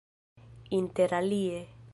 [0.71, 1.69] interalie